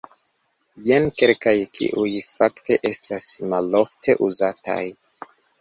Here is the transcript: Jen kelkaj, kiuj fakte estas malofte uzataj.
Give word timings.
Jen 0.85 1.03
kelkaj, 1.19 1.53
kiuj 1.77 2.09
fakte 2.29 2.79
estas 2.93 3.29
malofte 3.55 4.21
uzataj. 4.31 4.83